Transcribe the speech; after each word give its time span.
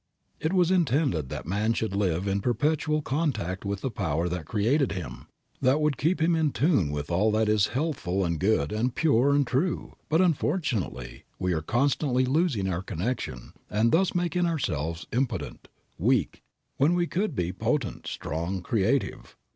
It 0.39 0.51
was 0.51 0.71
intended 0.71 1.29
that 1.29 1.45
man 1.45 1.73
should 1.73 1.93
live 1.95 2.27
in 2.27 2.41
perpetual 2.41 3.03
contact 3.03 3.63
with 3.63 3.81
the 3.81 3.91
Power 3.91 4.27
that 4.29 4.47
created 4.47 4.93
him, 4.93 5.27
that 5.61 5.79
would 5.79 5.95
keep 5.95 6.19
him 6.19 6.35
in 6.35 6.53
tune 6.53 6.89
with 6.89 7.11
all 7.11 7.29
that 7.33 7.47
is 7.47 7.67
healthful 7.77 8.25
and 8.25 8.39
good 8.39 8.71
and 8.71 8.95
pure 8.95 9.29
and 9.35 9.45
true, 9.45 9.93
but, 10.09 10.19
unfortunately, 10.19 11.25
we 11.37 11.53
are 11.53 11.61
constantly 11.61 12.25
losing 12.25 12.67
our 12.67 12.81
connection 12.81 13.53
and 13.69 13.91
thus 13.91 14.15
making 14.15 14.47
ourselves 14.47 15.05
impotent, 15.13 15.67
weak, 15.99 16.41
when 16.77 16.95
we 16.95 17.07
might 17.15 17.35
be 17.35 17.53
potent, 17.53 18.07
strong, 18.07 18.63
creative. 18.63 19.37